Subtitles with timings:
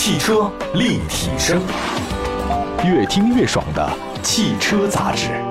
[0.00, 1.60] 汽车立体声，
[2.84, 3.90] 越听越爽的
[4.22, 5.47] 汽车杂志。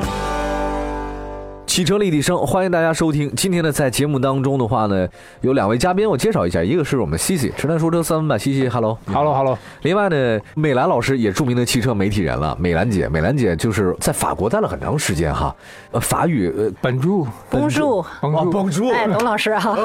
[1.77, 3.31] 汽车立体声，欢迎大家收听。
[3.35, 5.07] 今天呢，在节目当中的话呢，
[5.41, 8.97] 有两位嘉宾，我介绍一下，一个是我们西西，直男说车三分半，西西，Hello。
[9.05, 15.55] Hello，Hello，另外呢，美兰老师也著名的汽车媒体人了，美兰姐，美兰姐就是在法国待了很长时间哈，
[15.91, 19.77] 呃，法语呃本住，绷住，绷住，绷住，哎，董老师啊，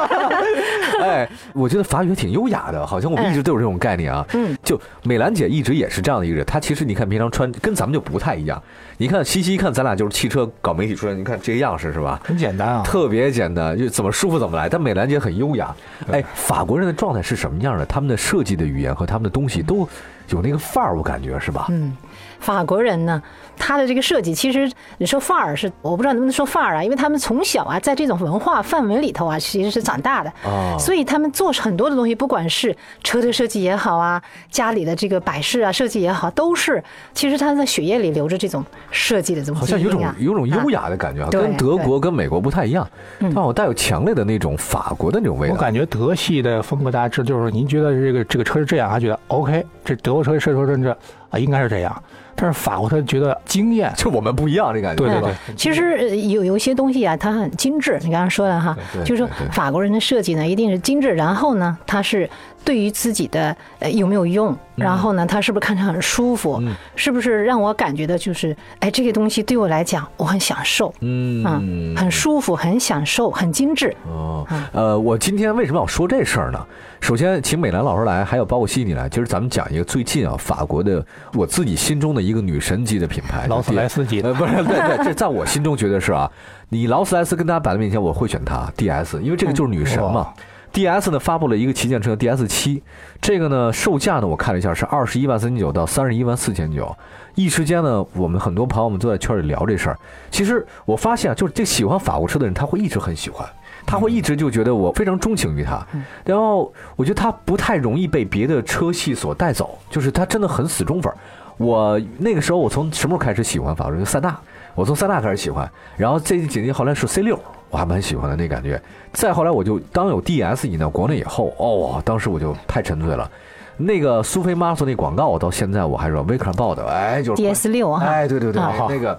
[1.02, 4.24] 哎，我觉得法语挺优雅的，好像我们一直都有这种概念啊。
[4.32, 8.62] 嗯，就美兰姐一直也是这样的一个人，她其实你看平常穿跟咱们就不太一样。
[8.96, 12.20] 你看西西一看咱俩就是汽车搞媒体出身，你看这个样式是吧？
[12.24, 14.68] 很简单啊，特别简单，就怎么舒服怎么来。
[14.68, 15.74] 但美兰姐很优雅。
[16.10, 17.84] 哎，法国人的状态是什么样的？
[17.86, 19.88] 他们的设计的语言和他们的东西都
[20.28, 21.66] 有那个范儿，我感觉是吧？
[21.70, 21.96] 嗯，
[22.40, 23.22] 法国人呢，
[23.56, 42.88] 他的这个设计，其实你说范儿是，我不知道能不能说范儿啊，因为他们从小啊，在这种文化范围里头啊，其实是长大的，哦所以他们做很多的东西，不管是车的设计也好啊，家里的这个摆饰啊设计也好，都是其实他在血液里流着这种设计的这种好像有种有种优雅的感觉跟德国、跟美国不太一样，
[43.20, 43.32] 嗯。
[43.34, 45.54] 但我带有强烈的那种法国的那种味道。
[45.54, 50.96] 我感觉德系的风格大家知道，就是您觉得这个这个车是这样，他觉得 OK，这德国车设计成这
[51.30, 52.02] 啊应该是这样，
[52.34, 57.98] 但是法国他觉得惊艳，就我们不一样，这感觉对对对嗯，其实呃有有一些东西啊，它很精致。
[58.02, 62.28] 你刚刚说了哈就是说法国人的设计呢，一定是精致，然后呢，它是
[62.64, 73.94] 对于自己的呃有没有用，然后呢，它是不是看着很舒服，嗯是不是让我感觉的就是，哎，这个东西对我来讲我很享受，嗯嗯，很舒服，很享受，很精致。
[74.06, 76.66] 哦，呃，我今天为什么要说这事儿呢？
[77.00, 79.08] 首先，请美兰老师来，还有包括悉尼来。
[79.10, 81.04] 其实咱们讲一个最近啊，法国的
[81.34, 86.30] 我自己心中的一个女神级的品牌，劳斯莱斯级的呃，不是，对对，这在我心中觉得是啊。
[86.70, 90.34] 你劳斯莱斯跟大家摆在面前，我会选它 DS，因为这个就是女神嘛哇。
[90.74, 92.82] DS 呢发布了一个旗舰车 DS 七，
[93.20, 96.94] 这个呢售价呢我看了一下是二十一万三千九到三十一万四千九，
[97.36, 99.98] 一时间呢我们很多朋友们都在圈里聊这事儿。
[100.32, 103.48] 其实我发现啊，就是这喜欢法国车的人，他会一直很喜欢，
[103.86, 105.80] 他会一直就觉得我非常钟情于它。
[106.24, 111.16] 然后我觉得它不太容易被别的车系所带走，就是它真的很死忠粉儿。
[111.56, 114.04] 我那个时候我从什么时候开始喜欢法国车？
[114.04, 114.36] 塞纳，
[114.74, 117.38] 我从塞纳开始喜欢，然后这紧接后来是 C 六，
[117.74, 118.80] 我还蛮喜欢的那感觉。
[119.12, 123.28] 再后来我就当有 DS 引到国内以后，哦，当时我就太沉醉了。
[123.76, 129.18] 那个苏菲玛索那广告，我到现在我还是威克尔报的，哎，就是 DS 六啊，哎，对对对，啊那个，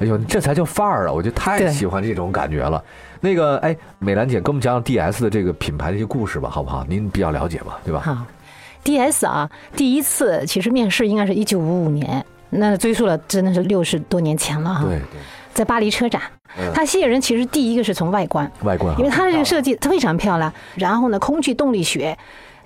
[0.00, 1.12] 哎呦，这才叫范儿啊！
[1.12, 2.84] 我就太喜欢这种感觉了。
[3.20, 6.84] 那个，哎，美兰姐，给我们讲讲 DS 的这个品牌的一些故事吧，好不好？
[6.86, 8.00] 您比较了解嘛，对吧？
[8.00, 8.18] 好
[8.84, 14.84] ，DS 啊，第一次其实面试应该是一九五五年，那追溯了真的是六十多年前了哈。
[14.84, 15.20] 对对，
[15.54, 16.20] 在巴黎车展
[16.58, 22.16] 嗯，它吸引人其实第一个是从外观，外观，因为它的这个设计它非常漂亮，然后呢，空气动力学。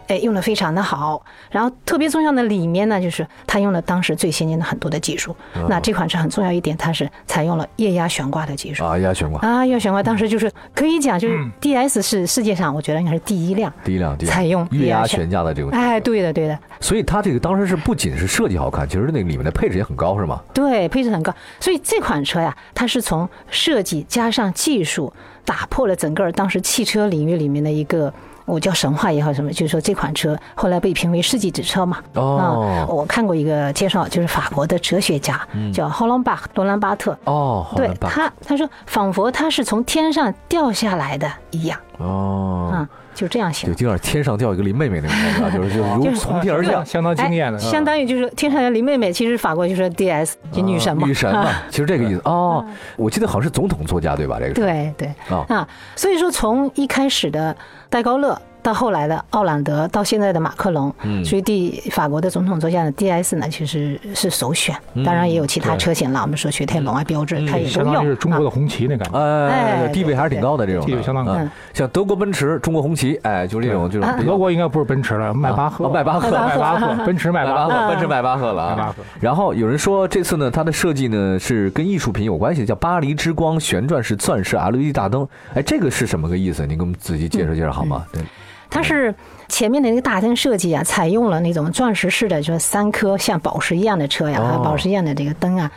[0.09, 5.37] 哎，用的非常的好，然后特别重要的里面呢，就是它用了当时最先进的很多的技术。
[5.69, 8.83] 那这款车很重要一点，它是采用了液压悬挂的技术。
[8.85, 13.71] 啊，液压悬挂，啊，液压悬挂当时就是可以讲，就是嗯 DS 是世界上我觉得应该是第一辆。
[13.85, 20.41] 第一辆第一辆采用液压悬悬架的这个，哎，对的，对的，所以它这个当时是不仅是设计好看，其实那个里面的配置也很高，是吗？
[20.55, 21.31] 对，配置很高，
[21.61, 25.13] 所以这款车呀，它是从设计加上技术，
[25.45, 28.11] 打破了整个当时汽车领域里面的一个。
[28.49, 31.99] 我叫神话也好什么，就是说这款车后来被评为世纪之车嘛。
[32.15, 32.37] 哦。
[32.37, 42.71] 啊，我看过一个介绍，就是法国的哲学家叫霍伦巴罗兰巴特，哦，对他他说仿佛他是从天上掉下来的一样，哦。
[42.73, 42.89] 啊，，
[43.19, 43.93] 就这样行就容。
[43.93, 52.65] 有点天上掉一个林妹妹那种感觉啊， 就是就是如从天而降，相当惊艳的，哎相当于就是天上的林妹妹，其实法国就是 DS 就女神嘛，女神嘛啊， 其实这个意思哦。
[52.97, 54.39] 我记得好像是总统作家对吧？
[54.41, 57.57] 这个对对啊啊，所以说从一开始的
[57.91, 64.77] 戴高乐到后来的奥朗德，到现在的马克龙，嗯所以第法国的总统座驾的 DS 呢，其实是首选。
[65.03, 68.51] 当然也有其他车型了，我们说雪铁龙啊、标志，它也都相当于用是中国的啊。
[68.51, 69.19] 红旗那感觉。
[69.19, 78.95] 哎，哎地位还是挺高的这种的，地位相当高嗯像德国奔驰、中国红旗，哎，就这种这种啊比较德国应该不是奔驰了，迈巴赫，啊迈巴赫迈 巴赫，奔驰迈巴赫，奔驰迈巴赫了啊。
[79.19, 85.27] 然后有人说这次呢，它的设计呢是跟艺术品有关系，叫巴黎之光旋转式钻石 LED 大灯。
[85.55, 86.67] 哎，这个是什么个意思？
[86.67, 88.05] 您给我们仔细介绍介绍好吗？
[88.13, 88.23] 对，
[88.71, 89.15] 它是
[89.49, 95.71] 前面的那个大灯设计啊，采用了那种钻石式的，就是三颗像宝石一样的车呀，宝石一样的这个灯啊，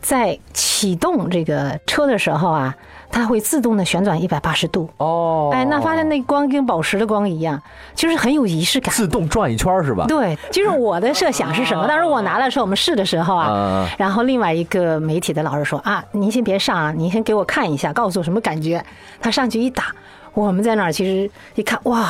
[0.00, 2.74] 在启动这个车的时候啊，
[3.10, 4.88] 它会自动的旋转一百八十度。
[4.96, 7.60] 哦，哎，那发现那光跟宝石的光一样，
[7.94, 8.94] 就是很有仪式感。
[8.94, 10.06] 自动转一圈儿是吧？
[10.06, 11.86] 对，就是我的设想是什么？
[11.86, 18.82] 当时我拿的时候，我们试的时候啊啊，然后另外一个媒体的老师说啊，您先别上啊，您先给我看一下，告诉我什么感觉。
[19.20, 19.84] 他上去一打，
[20.32, 22.06] 我们在那儿其实一看，哇，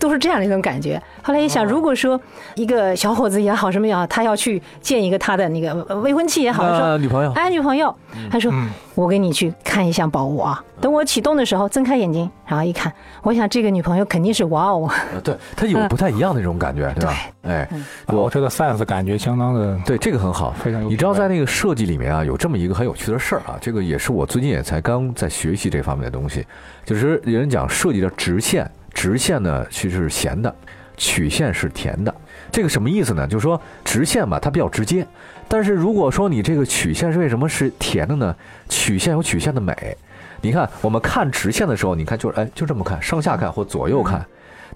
[0.00, 1.00] 都是这样的一种感觉。
[1.22, 2.20] 后来一想，如果说
[2.56, 7.94] 一个小伙子也好，什么也好，他要去见一个他的那个呃未婚妻也好，他说女朋友，哎，女朋友，
[8.30, 8.52] 他说、
[8.94, 10.64] 我给你去看一下宝物啊。
[10.80, 12.90] 等我启动的时候，睁开眼睛，然后一看，
[13.22, 17.14] 我想这个女朋友肯定是哇哦，呃对，他有不太一样的那种感觉，对吧？
[17.42, 17.68] 哎，
[18.06, 26.46] 我这个 sense 感觉相当的对，这个很好，非常有你知道，在那个设计里面啊，有这么一个很有趣的事儿啊，这个也是我最近也才刚在学习这方面的东西，
[26.86, 30.54] 就是有人讲设计的直线，直线呢其实是咸的，
[30.96, 32.14] 曲线是甜的。
[32.52, 33.26] 这个什么意思呢？
[33.26, 35.06] 就是说直线嘛，它比较直接，
[35.46, 38.34] 但是如果说你这个曲线是为什么是甜的呢？
[38.68, 39.96] 曲线有曲线的美。
[40.40, 44.24] 你看，我们看直线的时候，你看就是哎，就这么看，上下看或左右看。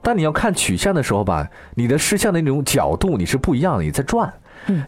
[0.02, 4.32] 但你要看曲线的时候吧，你的视线的那种角度你是不一样的，你在转。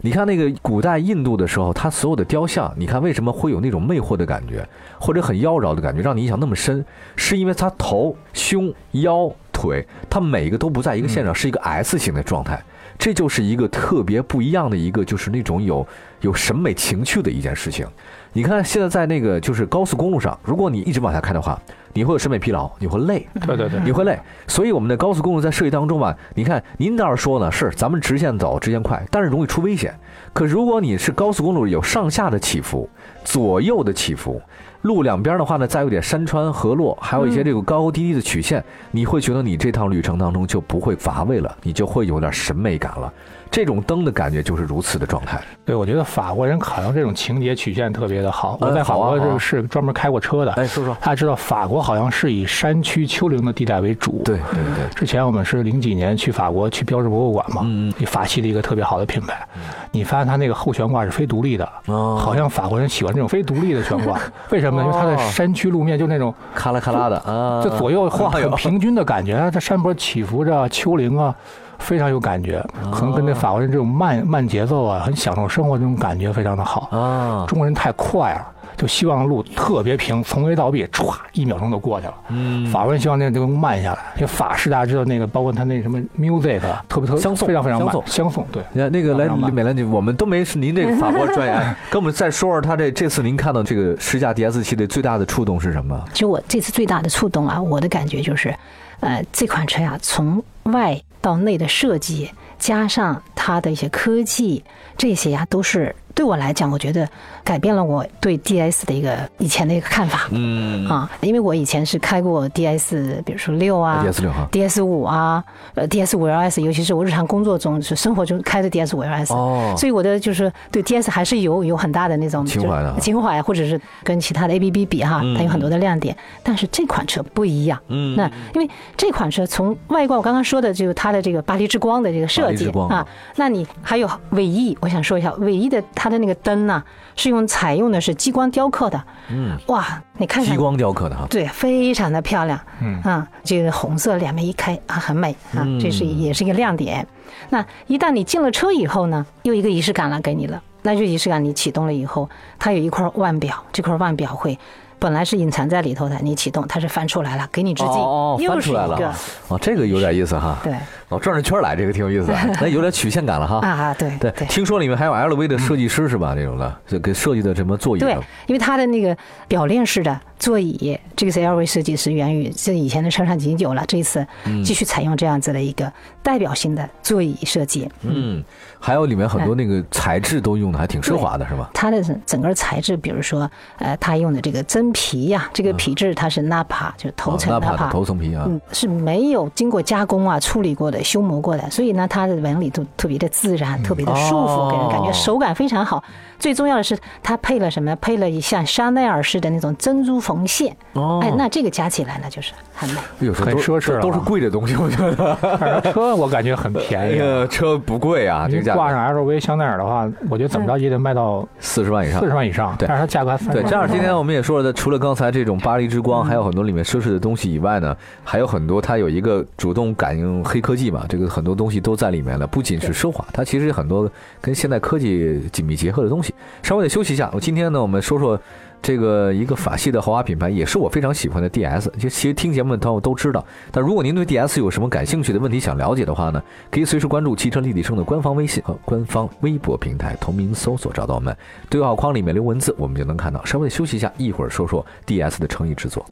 [0.01, 4.67] 你看那个古代印度的时候，它所有的雕像，你看为什么会有那种魅惑的感觉，
[4.99, 6.83] 或者很妖娆的感觉，让你印象那么深，
[7.15, 12.61] 是因为它头、胸、腰、腿，它每一个都不在一个线上，是一个 S 型的状态。
[12.99, 15.87] 这就是一个特别不一样的一个，就是那种有
[16.21, 17.85] 有审美情趣的一件事情。
[18.33, 21.61] 你看现在在那个就是高速公路上，如果你一直往下开的话，
[21.97, 23.27] 你会有审美疲劳，你会累。
[23.41, 24.19] 对对对，你会累。
[24.45, 29.91] 所以我们的高速公路在设计当中吧，你看您倒是说呢，是咱们直线走，直线快，但是容易出危险。
[30.31, 32.87] 可如果你是高速公路有上下的起伏，
[33.25, 34.39] 左右的起伏，
[34.83, 43.11] 路两边的话呢，再有点山川河洛，还有一些这个高高低低的曲线，你会觉得你这趟旅程当中就不会乏味了，你就会有点审美感了。
[43.51, 45.39] 这种灯的感觉就是如此的状态。
[45.65, 48.57] 对，我觉得法国人考量这种情节曲线特别的好。
[48.61, 50.95] 嗯我在法国这个是专门开过车的，哎，说说。
[50.99, 54.21] 大家知道法国好像是以山区丘陵的地带为主。
[54.25, 59.47] 对对对，之前我们是零几年去法国去标志博物馆嘛，嗯法系的一个特别好的品牌。
[59.91, 64.19] 你发现它那个后悬挂是非独立的，哦好像法国人喜欢这种非独立的悬挂，
[64.51, 64.87] 为什么呢？
[64.87, 71.33] 因为它的哦山区路面就那种咔啦咔啦的啊，这左右晃很平均的感觉，这山坡起伏着，丘陵啊，
[71.79, 72.63] 非常有感觉。
[72.91, 76.87] 可能跟那法国人这种慢慢节奏啊，很享受生活这种感觉非常的好。
[76.91, 82.13] 啊，中国人太快了，就希望路特别平，从 A 到 B，歘，一秒钟就过去了。
[82.29, 88.63] 嗯，法国人希望那个慢下来，因为法式大家知道那个，包括他那什么 music，啊特别特别相送非常非常慢相，送相送对。
[88.71, 95.99] 你看那个来美兰姐，我们都没是您这个法国专业，哎 跟我们再说说他这这次您看到这个试驾 DS 系列最大的触动是什么？
[96.13, 98.53] 其实我这次最大的触动啊，我的感觉就是，
[98.99, 104.63] 呃，这款车呀、从外到内的设计，加上它的一些科技，
[104.97, 107.07] 这些呀、都是对我来讲，我觉得
[107.43, 110.27] 改变了我对 DS 的一个以前的一个看法。
[110.31, 110.87] 嗯。
[110.87, 115.43] 啊，因为我以前是开过 DS，比如说六啊 DS 六哈，DS 五啊，
[115.75, 119.75] 呃，DS 五 LS，尤其是我日常工作中是生活中开的 DS 五 LS，、哦。
[119.77, 127.79] 所以我的就是对 DS 还是有有很大的那种情怀的情怀，或者是跟其他的 ABB 比哈，嗯它有很多的亮点，但是这款车不一样。
[127.89, 128.15] 嗯。
[128.15, 128.25] 那
[128.55, 133.05] 因为这款车从外观，我刚刚说的就是它的这个巴黎之光的这个设计啊，
[133.35, 136.83] 那你还有尾翼，我想说一下，尾翼的它的那个灯呢、
[137.15, 140.51] 是用采用的是激光雕刻的，嗯，哇，你看看。
[140.51, 143.01] 激光雕刻的哈，对，非常的漂亮，嗯。
[143.03, 145.79] 啊，这个红色两面一开啊，很美啊，嗯。
[145.79, 147.05] 这是也是一个亮点。
[147.49, 154.57] 那一旦你进了车以后呢，又一个仪式感了给你了，那就仪式感，你启动了以后，它有一块腕表，这块腕表会。
[154.99, 159.13] 本来是隐藏在里头的，你启动它是翻出来了，给你致敬，哦哦，又是一翻出来了个，
[159.49, 160.73] 哦，这个有点意思哈，对
[161.09, 163.59] 哦，转着圈来，这个挺有意思的， 那有点曲线感了哈。
[163.65, 166.35] 啊，对对，对听说里面还有 LV 的设计师是吧？
[166.35, 168.11] 这种的，这给设计的什么座椅对？，
[168.47, 169.15] 因为它的那个
[169.47, 177.89] 表链式的座椅，这个是 LV 设计师源于这以前的车上已经有了，这次嗯继续采用这样子的一个代表性的座椅设计。
[178.01, 178.43] 嗯，
[178.77, 181.69] 还有里面很多那个材质都用的还挺奢华的，是吧？
[181.73, 196.03] 它的整个材质，比如说，呃，它用的这个真皮呀、这个皮质它是 Napa，就是头层哦 Napa 的 Napa，头层皮啊，嗯，是没有经过加工啊、处理过的、修磨过的，所以呢，它的纹理都特别的自然，特别的舒服，给人感觉哦手感非常好。
[196.39, 197.95] 最重要的是，它配了什么？
[197.97, 202.95] 配了一像香奈儿式的那种珍珠缝线，哦哎，那这个加起来呢，就是很美。
[202.95, 205.81] 很有时候都奢侈了都是贵的东西，我觉得。
[205.91, 207.39] 车我感觉很哎便宜啊。
[207.41, 212.27] 呀，车不贵啊，这个价挂上 LV 香奈儿的话，我觉得怎么着也得卖到四十万以上四。
[212.27, 213.71] 十万以上，对但是它价格还三对，万。
[213.71, 226.26] 这样今天我们也说了，除了刚才这种巴黎之光，还有很多里面奢侈的东西以外呢，还有很多它有一个主动感应黑科技嘛，这个很多东西都在里面了，不仅是奢华，它其实很多跟现代科技紧密结合的东西。
[226.63, 228.39] 稍微的休息一下，我今天呢，我们说说。
[228.79, 231.89] 这个一个法系的豪华品牌，也是我非常喜欢的 DS。
[231.97, 241.35] 就其实听节目的朋友都知道，但如果您对 DS 有什么感兴趣的问题想了解的话呢，可以随时关注汽车立体声的官方微信和官方微博平台，同名搜索找到我们。
[241.71, 243.43] 对话框里面留文字，我们就能看到。
[243.43, 246.05] 稍微的休息一下，一会儿说说 DS 的诚意之作。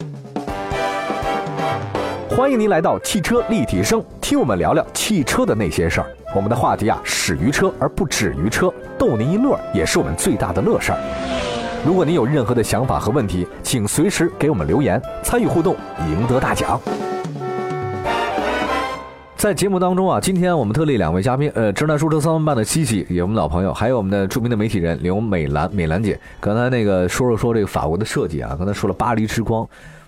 [2.36, 6.06] 欢迎您来到汽车立体声，听我们聊聊汽车的那些事儿。
[6.34, 10.98] 我们的话题啊，始于车而不止于车，逗您一乐也是我们最大的乐事儿。
[11.82, 15.74] 如果您有任何的想法和问题，请随时给我们留言，参与互动，
[16.10, 16.78] 赢得大奖。
[19.34, 26.20] 在节目当中啊，今天我们特例两位嘉宾，呃，直男说车三万半的西西，也我们老朋友，还有我们的著名的媒体人刘美兰，美兰姐。
[26.38, 29.66] 刚才那个说了说这个法国的设计啊，刚才说了巴黎之光。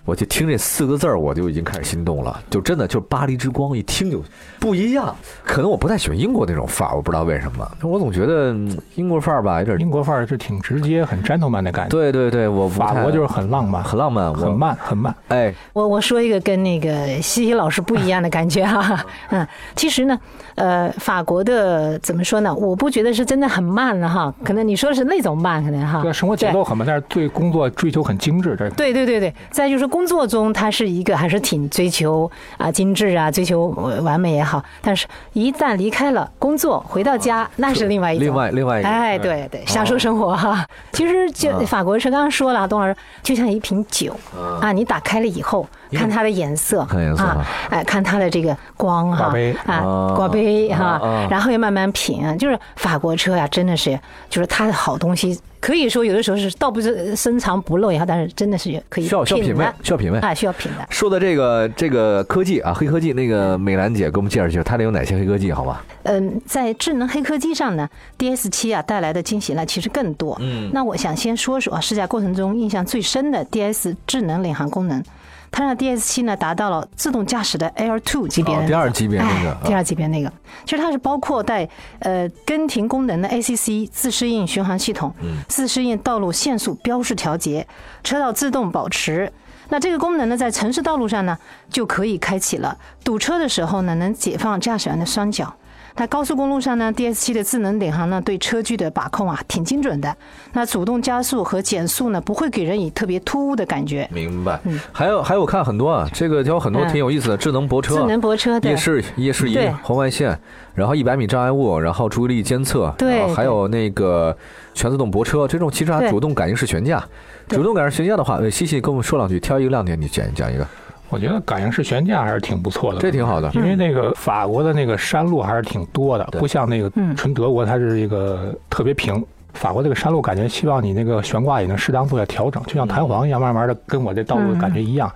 [0.09, 2.41] 我就听这四个字儿，我就已经开始心动了。
[2.49, 4.23] 就真的就是巴黎之光，一听就
[4.59, 5.15] 不一样。
[5.45, 7.71] 可能我不太喜欢英国那种范儿，我不知道为什么。
[7.83, 8.55] 我总觉得
[8.95, 11.91] 英国范儿吧，有点英国范儿是挺直接、很 gentleman 的感觉。
[11.95, 15.15] 对对对，我法国就是很浪漫，很浪漫，很慢，很慢。
[15.27, 19.05] 哎，我我说一个跟那个西西老师不一样的感觉哈。
[19.29, 20.19] 嗯，其实呢，
[20.55, 22.51] 呃，法国的怎么说呢？
[22.55, 24.33] 我不觉得是真的很慢了哈。
[24.43, 26.01] 可能你说的是那种慢，可能哈。
[26.01, 28.55] 对，生活节奏很慢，但是对工作追求很精致。
[28.57, 29.31] 这对对对对。
[29.51, 30.71] 再就是工作中他。
[30.79, 33.65] 是一个还是挺追求啊精致啊，追求
[34.01, 40.65] 完美也好，但是一旦离开了工作，回到家那是另外一种，另外另外一哎，对对，享受生活哈。
[40.93, 44.15] 其实就法国车刚刚说了，董老师就像一瓶酒
[44.61, 49.33] 啊，你打开了以后，看它的颜色，看颜色啊，哎，看它的这个光哈
[49.65, 55.37] 啊，挂杯哈，然后又慢慢品，就是法国车呀，真的是就是它的好东西。
[55.59, 60.87] 可以说有的时候是倒不是深藏不露也好，但是真的是可以需要需要品味，需要品味啊，需要品的。
[60.89, 65.83] 说的这个这个科技啊，黑科技，那个美兰姐给我们介绍介绍，它里有哪些黑科技，好吧？
[66.03, 67.87] 嗯，在智能黑科技上呢
[68.17, 70.37] ，DS 七啊带来的惊喜呢其实更多。
[70.39, 75.03] 嗯，那我想先说说啊试驾过程中印象最深的 DS 智能领航功能。
[75.51, 80.31] 它让 DS 七呢达到了自动驾驶的 L two 级别的第二级别那个，第二级别那个，
[80.65, 81.67] 其实它是包括带
[81.99, 85.13] 呃跟停功能的 ACC 自适应巡航系统，
[85.47, 87.67] 自适应道路限速标识调节，
[88.03, 89.31] 车道自动保持。
[89.69, 91.37] 那这个功能呢，在城市道路上呢
[91.69, 95.55] 就可以开启了，堵车的时候呢能解放驾驶员的双脚。
[95.95, 100.15] 在高速公路上呢，DS 七的智能领航呢，对车距的把控啊，挺精准的。
[100.53, 104.07] 那主动加速和减速呢，不会给人以特别突兀的感觉。
[104.11, 104.59] 明白。
[104.63, 104.79] 嗯。
[104.93, 107.95] 还有还有，看很多啊，这个有很多挺有意思的智能泊车。
[107.95, 108.57] 智能泊车。
[108.59, 110.39] 夜视夜视仪、红外线，
[110.73, 112.93] 然后一百米障碍物，然后注意力监测。
[112.97, 113.27] 对。
[113.33, 114.35] 还有那个
[114.73, 117.03] 全自动泊车，这种其实还主动感应式悬架。
[117.47, 120.65] 主动感应悬架的话，西西跟我们说两句，挑一个亮点，你讲讲一个。
[121.09, 123.51] 我觉得感应式悬架还是挺不错的，这挺好的。
[123.53, 129.23] 因为那个法国的那个山路还是挺多的，不像那个纯德国，它是一个特别平。
[129.53, 135.11] 法国这个山路感觉希望你那个悬挂也能适当做下调整，就像弹簧一样，慢慢的跟我这道路感觉一样。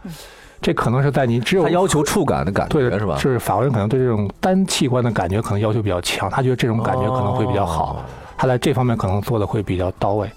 [0.59, 3.17] 这可能是在你只有他要求触感的感觉是吧？
[3.17, 8.03] 是法国人可能对这种单器官的感觉可能要求比较强，他觉得这种感觉可能会比较好，
[8.35, 10.27] 他在这方面可能做的会比较到位。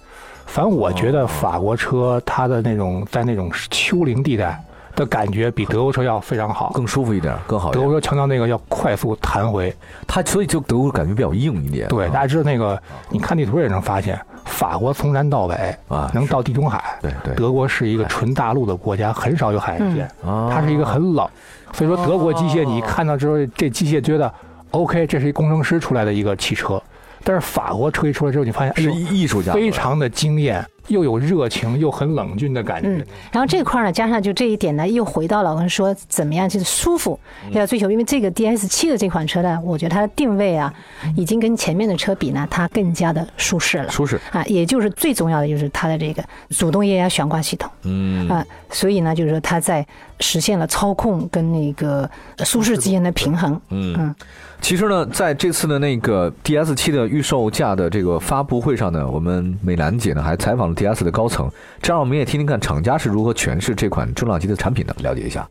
[0.44, 4.62] 反正我觉得法国车它的那种在那种丘陵地带。
[4.96, 7.70] 的感觉比德国车要非常好，更舒服一点，更好。
[7.70, 9.72] 德国车强调那个要快速弹回，
[10.08, 11.86] 它所以就德国感觉比较硬一点。
[11.88, 16.82] 对，大家知道那个，你看地图也能发现，法国从南到北啊，能到地中海。
[17.02, 17.34] 对对。
[17.34, 21.28] 德国是一个纯大陆的国家，很少有海岸线，它是一个很冷，
[21.72, 24.32] 所以说德国机械你看到之后，这机械觉得
[24.70, 26.82] OK，这是一工程师出来的一个汽车，
[27.22, 30.64] 但是法国车一出来之后，你发现是艺术家，非常的惊艳。
[30.88, 32.88] 又有热情又很冷峻的感觉。
[32.88, 37.18] 嗯，然后这块呢，加上就这一点呢，又回到了我们说怎么样就是舒服
[37.52, 40.72] 要追求，因为这个 DS 七的这款车呢，我觉得它的定位啊，
[41.16, 43.90] 已经跟前面的车比呢，它更加的舒适了。
[43.90, 47.70] 舒适啊，也就是最重要的就是它的这个主动液压悬挂系统。
[47.82, 49.86] 嗯啊，所以呢，就是说它在
[50.20, 52.08] 实现了操控跟那个
[52.44, 53.60] 舒适之间的平衡。
[53.70, 54.14] 嗯嗯。
[54.58, 61.50] 其实呢，在这次的那个 DS 七的预售价的这个发布会上呢，我们美兰姐呢还采访了 DS 的高层，
[61.82, 65.48] 这样我们也听听看厂家是如何诠释这款中量级的产品的，了解一下。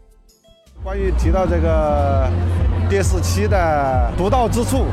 [0.83, 2.29] 关于提到这个
[2.89, 4.85] DS 七的独到之处，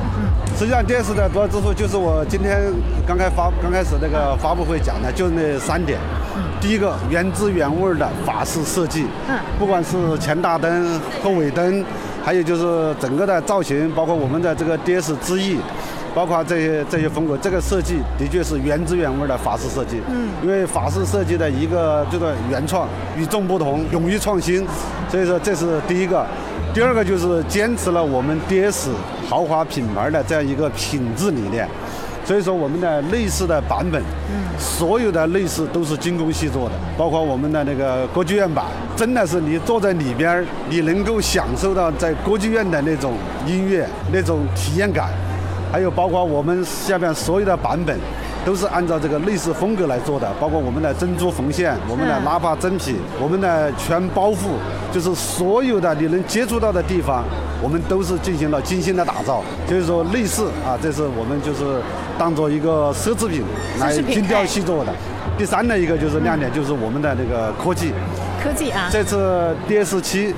[0.56, 2.72] 实际上 DS 的独到之处就是我今天
[3.06, 6.00] 刚开发刚开始那个发布会讲的，就那三点。
[6.60, 9.04] 第一个原汁原味的法式设计，
[9.58, 11.84] 不管是前大灯、后尾灯。
[12.24, 15.58] 还有就是整个的造型，包括我们的这个 DS 之翼，
[16.14, 20.00] 包括这些这些风格，这个设计的确是原汁原味的法式设计。
[20.10, 20.28] 嗯。
[20.42, 24.66] 因为法式设计的一个这个原创、与众不同、勇于创新，
[25.10, 26.26] 所以说这是第一个。
[26.74, 28.88] 第二个就是坚持了我们 DS
[29.28, 31.68] 豪华品牌的这样一个品质理念。
[32.24, 34.00] 所以说我们的内饰的版本，
[34.30, 38.64] 嗯所有的内饰都是精工细作的，包括我们的那个歌剧院版，
[38.96, 43.14] 真的是你坐在里边，你能够享受到在歌剧院的那种
[43.46, 45.10] 音乐、那种体验感，
[45.72, 47.98] 还有包括我们下面所有的版本，
[48.44, 54.52] 都是按照这个内饰风格来做的，包括我们的珍珠缝线、我们的嗯拉帕真皮、我们的全包覆，
[54.92, 57.24] 就是所有的你能接触到的地方，
[57.62, 59.42] 我们都是进行了精心的打造。
[59.66, 61.80] 就是说内饰啊，这是我们就是
[62.18, 63.42] 当做一个奢侈品
[63.80, 64.92] 来精雕哎细做的。
[65.38, 67.92] 第三的一个就是亮点，就是我们的那个科技。
[68.44, 70.34] 科技啊，这次 DS 七，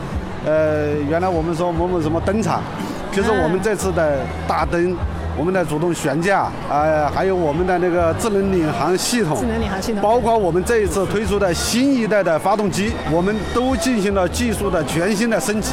[0.46, 2.62] 呃，原来我们说某某什么灯厂，
[3.10, 4.94] 就是我们这次的大灯，
[5.36, 15.72] 我们的主动悬架，呃，还有我们的那个智能领航系统，智能领航系统包括我们这一次推出的新一代的发动机，我们都进行了技术的全新的升级。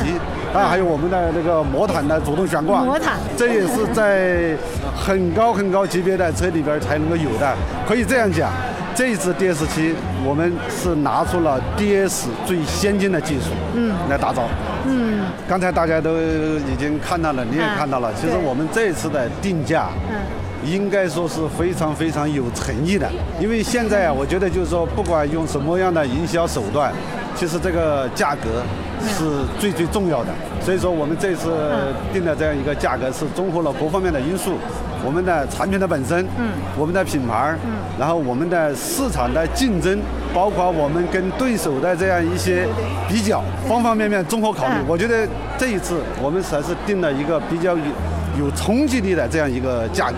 [0.53, 4.53] 啊，还有我们的那个魔毯的主动悬挂，魔毯这也是在
[4.94, 7.56] 很高很高级别的车里边才能够有的。
[7.88, 8.51] 可以这样讲，
[8.94, 9.96] 这一次 DS 七
[10.26, 14.44] 我们是拿出了 DS 最先进的技术，嗯，来打造。
[14.86, 18.12] 嗯刚才大家都已经看到了，你也啊看到了。
[18.14, 20.16] 其实我们这一次的定价，嗯
[20.64, 23.10] 应该说是非常非常有诚意的。
[23.40, 26.94] 因为现在啊，我觉得就是说，不管用什么样的营销手段，
[27.36, 28.62] 其实这个价格
[29.08, 29.26] 是
[29.60, 30.30] 最最重要的。
[30.63, 31.50] 所以说，我们这次
[32.13, 34.53] 定的这样一个价格是综合了各方面的因素，
[35.03, 40.00] 我们的产品的本身，嗯，我们的品牌，嗯，然后我们的市场的竞争，
[40.36, 42.68] 包括我们跟对手的这样一些
[43.10, 44.86] 比较，方方面面综合考虑嗯。
[44.88, 45.27] 我觉得
[45.58, 47.84] 这一次我们才是定了一个比较有
[48.39, 50.18] 有冲击力的这样一个价格，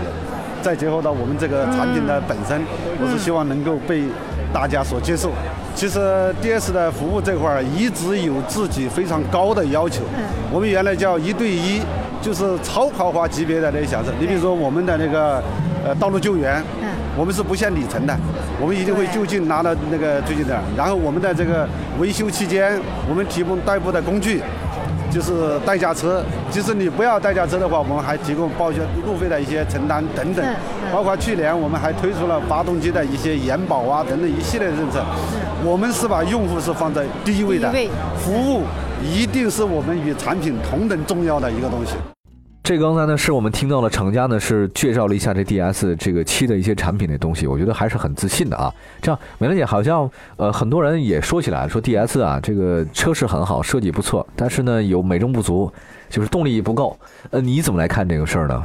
[0.60, 2.60] 再结合到我们这个产品的本身，
[3.00, 4.04] 我是希望能够被
[4.52, 5.30] 大家所接受。
[5.74, 5.98] 其实
[6.40, 10.02] DS 的服务这块儿一直有自己非常高的要求，
[10.52, 11.82] 我们原来叫一对一，
[12.22, 14.12] 就是超豪华级别的那些享受。
[14.20, 15.42] 你比如说我们的那个
[15.84, 16.62] 呃道路救援，
[17.16, 18.16] 我们是不限里程的，
[18.60, 20.56] 我们一定会就近拿到那个最近的。
[20.76, 24.40] 然后我们的这个维修期间，我们提供代步的工具。
[25.14, 30.44] 就是代驾车，即使你不要代驾车的话，我们还提供报销路费的一些承担等等
[30.92, 35.04] 包括去年我们还推出了发动机的一些延保啊等等一系列的政策。
[35.64, 37.72] 我们是把用户是放在第一位的
[38.18, 38.64] 服务
[39.00, 41.94] 一定是我们与产品同等重要的一个东西。
[42.64, 48.72] 这刚才呢，是我们听到了厂家呢是介绍了一下这 DS 这个七的一些产品的东西，我觉得还是很自信的啊。
[49.02, 55.70] 这样，美兰姐好像呃很多人也说起来 说 DS 啊这个车是很好，设计不错，但是呢有美中不足，
[56.08, 56.98] 就是动力不够。
[57.32, 58.64] 呃，你怎么来看这个事儿呢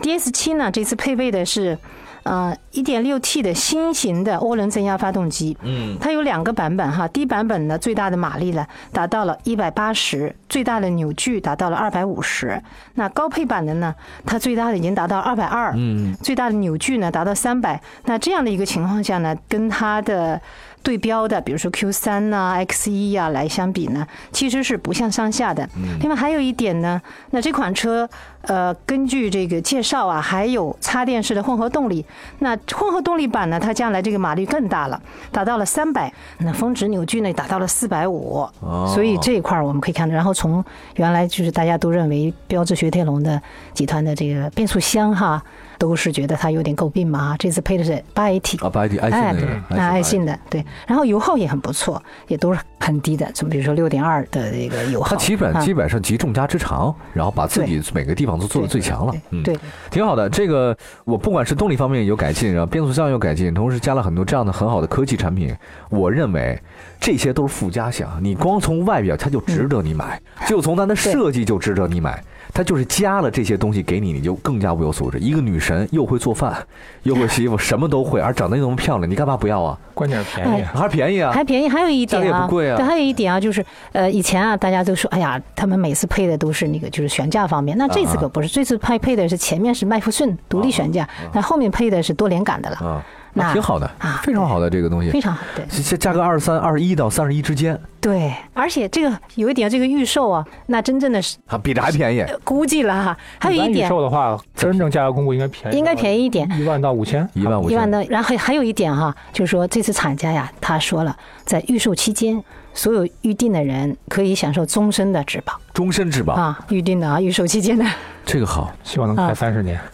[0.00, 1.76] ？DS 七呢，这次配备的是，
[2.22, 5.56] 呃，1.6T 的新型的涡轮增压发动机。
[5.62, 12.62] 嗯，它有两个版本哈，低版本呢最大的马力呢达到了一百八十最大的扭矩达到了二百五十。
[12.94, 13.94] 那高配版的呢，
[14.26, 17.80] 它最大的已经达到二百二嗯，最大的扭矩呢达到三百。
[18.04, 20.40] 那这样的一个情况下呢，跟它的
[20.82, 25.68] 对标的，比如说 Q 三呐、X 一呀来相比呢，其实是不相上下的。
[26.00, 28.08] 另外还有一点呢，那这款车，
[28.42, 32.04] 呃，根据这个介绍啊，还有插电式的混合动力。
[32.38, 38.48] 那混合动力版呢，它将来这个马力更大了，达到了三百，那峰值扭矩呢达到了四百五。
[38.60, 40.64] 哦所以这一块儿我们可以看到，然后从
[40.96, 43.40] 原来就是大家都认为标致雪铁龙的
[43.74, 45.42] 集团的这个变速箱哈，
[45.80, 48.62] 都是觉得它有点诟病嘛，这次配的是八 AT。
[48.62, 59.14] 啊，八 AT 爱信的，那个对，，那爱信的对，然后油耗也很不错，也都是很低的，从比如说六点二的这个油耗，它基本啊基本上集众家之长，然后把自己每个地方都做的最强了。
[59.30, 59.58] 嗯，对，
[59.90, 60.28] 挺好的。
[60.28, 65.56] 这个我不管是动力方面有改进，然后变速箱有改进，同时加了很多这样的很好的科技产品。
[65.88, 66.60] 我认为
[67.00, 72.22] 这些都是附加项，你光从外表它就值得你买，就从它的设计就值得你买。
[72.52, 75.18] 它就是加了这些东西给你，你就更加物有素质。
[75.18, 76.56] 一个女神又会做饭，
[77.04, 79.78] 又会洗衣服，什么都会，而长得又那么漂亮，你干嘛不要啊？
[79.94, 80.72] 关键是便宜啊。
[80.74, 81.32] 还便宜啊！
[81.32, 81.68] 还便宜。
[81.68, 95.20] 还有一点啊，价格也不贵啊对，还有一点啊，就是呃，以前啊，大家都说，哎呀，他们每次配的都是那个就是悬架方面，那这次可不是，这次配配的是前面是麦弗逊独立悬架，那后面配的是多连杆的了，啊，那那挺好的啊，非常好的这个东西非。
[95.20, 102.20] 常好，对这这价格二十三、二十一到三十一之间，对，而且这个有一点，这个预售啊，那真正的是啊，比这还便宜。
[102.20, 107.28] 呃估计了哈，还有一点预售的话，真正价格公布应该便宜，应该便宜一点，一万到五千。
[107.34, 112.42] 一万五千，一万的，然后还还有一点哈，就是说这次厂家呀，他说了，在预售期间，
[112.74, 117.84] 所有预定的人可以享受终身的质保终身质保，啊，预定的啊，预售期间的。
[118.32, 119.80] 这个好，希望能开啊三十年。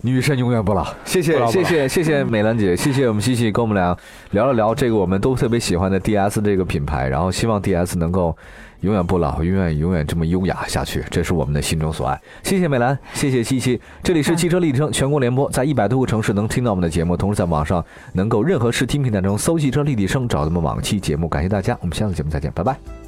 [0.00, 0.86] 女神永远不老。
[1.04, 3.94] 谢谢不老不老谢谢谢谢美兰姐，谢谢我们西西跟我们俩
[4.30, 8.34] 聊了聊这个我们都特别喜欢的 DS 这个品牌，然后希望 DS 能够
[8.80, 12.18] 永远不老，永远永远这么优雅下去，这是我们的心中所爱。
[12.42, 13.78] 谢谢美兰，谢谢西西。
[14.02, 17.84] 这里是汽车立体声全国联播，在一百多个城市能听到我们的节目，同时在网上
[18.14, 21.28] 能够任何视听平台中搜“汽车立体声”找到我们往期节目。
[21.28, 23.03] 感谢大家，我们下次节目再见，拜拜。